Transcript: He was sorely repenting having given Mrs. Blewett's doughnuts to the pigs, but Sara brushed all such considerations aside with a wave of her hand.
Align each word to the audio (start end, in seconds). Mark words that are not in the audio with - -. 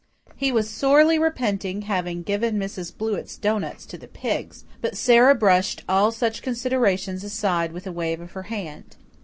He 0.35 0.51
was 0.51 0.67
sorely 0.67 1.19
repenting 1.19 1.83
having 1.83 2.23
given 2.23 2.57
Mrs. 2.57 2.91
Blewett's 2.97 3.37
doughnuts 3.37 3.85
to 3.85 3.99
the 3.99 4.07
pigs, 4.07 4.63
but 4.81 4.97
Sara 4.97 5.35
brushed 5.35 5.83
all 5.87 6.11
such 6.11 6.41
considerations 6.41 7.23
aside 7.23 7.71
with 7.71 7.85
a 7.85 7.91
wave 7.91 8.19
of 8.19 8.31
her 8.31 8.41
hand. 8.49 8.95